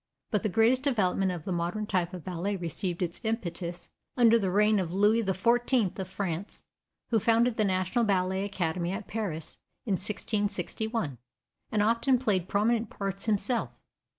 [0.31, 4.49] But the greatest development of the modern type of ballet received its impetus under the
[4.49, 6.63] reign of Louis XIV of France,
[7.11, 11.19] who founded the national ballet academy at Paris in 1661,
[11.71, 13.69] and often played prominent parts himself.